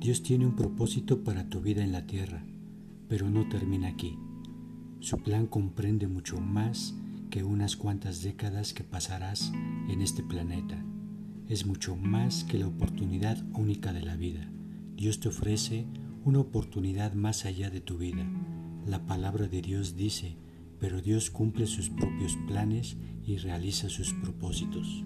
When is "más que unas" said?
6.40-7.76